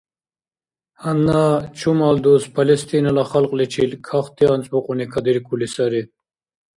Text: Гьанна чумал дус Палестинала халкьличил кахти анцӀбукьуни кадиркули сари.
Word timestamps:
Гьанна 1.01 1.45
чумал 1.77 2.15
дус 2.23 2.43
Палестинала 2.57 3.23
халкьличил 3.31 3.91
кахти 4.07 4.45
анцӀбукьуни 4.53 5.05
кадиркули 5.13 5.67
сари. 5.73 6.03